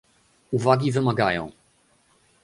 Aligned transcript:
Uwagi 0.51 0.91
wymagają 0.91 1.51